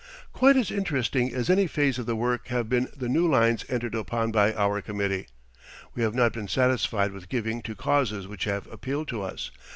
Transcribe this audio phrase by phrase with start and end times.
[0.33, 3.93] Quite as interesting as any phase of the work have been the new lines entered
[3.93, 5.27] upon by our committee.
[5.93, 9.51] We have not been satisfied with giving to causes which have appealed to us.